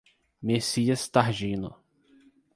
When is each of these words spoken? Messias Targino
Messias 0.41 1.07
Targino 1.13 1.77